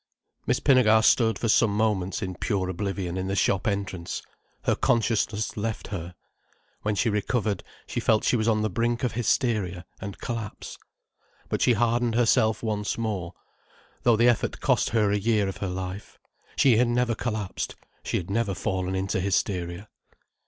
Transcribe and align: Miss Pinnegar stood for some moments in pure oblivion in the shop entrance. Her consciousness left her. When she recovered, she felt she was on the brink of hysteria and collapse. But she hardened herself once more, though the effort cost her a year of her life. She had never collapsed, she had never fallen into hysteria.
Miss 0.47 0.59
Pinnegar 0.59 1.03
stood 1.03 1.37
for 1.37 1.47
some 1.47 1.77
moments 1.77 2.23
in 2.23 2.33
pure 2.33 2.69
oblivion 2.69 3.17
in 3.17 3.27
the 3.27 3.35
shop 3.35 3.67
entrance. 3.67 4.23
Her 4.63 4.73
consciousness 4.73 5.55
left 5.55 5.89
her. 5.89 6.15
When 6.81 6.95
she 6.95 7.07
recovered, 7.11 7.63
she 7.85 7.99
felt 7.99 8.23
she 8.23 8.35
was 8.35 8.47
on 8.47 8.63
the 8.63 8.69
brink 8.71 9.03
of 9.03 9.11
hysteria 9.11 9.85
and 9.99 10.17
collapse. 10.17 10.79
But 11.49 11.61
she 11.61 11.73
hardened 11.73 12.15
herself 12.15 12.63
once 12.63 12.97
more, 12.97 13.33
though 14.01 14.15
the 14.15 14.27
effort 14.27 14.59
cost 14.59 14.89
her 14.89 15.11
a 15.11 15.17
year 15.19 15.47
of 15.47 15.57
her 15.57 15.69
life. 15.69 16.17
She 16.55 16.77
had 16.77 16.87
never 16.87 17.13
collapsed, 17.13 17.75
she 18.01 18.17
had 18.17 18.31
never 18.31 18.55
fallen 18.55 18.95
into 18.95 19.19
hysteria. 19.19 19.87